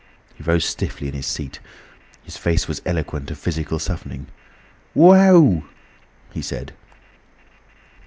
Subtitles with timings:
[0.33, 1.59] He rose stiffly in his seat.
[2.23, 4.25] His face was eloquent of physical suffering.
[4.95, 5.61] "Wow!"
[6.33, 6.73] he said.